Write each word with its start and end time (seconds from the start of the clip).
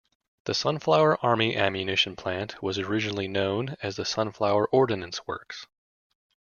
The 0.45 0.55
Sunflower 0.55 1.23
Army 1.23 1.55
Ammunition 1.55 2.15
Plant 2.15 2.59
was 2.63 2.79
originally 2.79 3.27
known 3.27 3.75
as 3.83 3.97
the 3.97 4.03
Sunflower 4.03 4.65
Ordnance 4.69 5.27
Works. 5.27 5.67